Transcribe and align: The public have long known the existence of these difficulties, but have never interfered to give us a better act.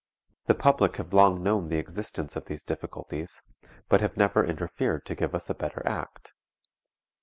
The 0.47 0.55
public 0.55 0.95
have 0.95 1.13
long 1.13 1.43
known 1.43 1.67
the 1.69 1.77
existence 1.77 2.35
of 2.35 2.45
these 2.45 2.63
difficulties, 2.63 3.43
but 3.87 4.01
have 4.01 4.17
never 4.17 4.43
interfered 4.43 5.05
to 5.05 5.13
give 5.13 5.35
us 5.35 5.47
a 5.47 5.53
better 5.53 5.87
act. 5.87 6.33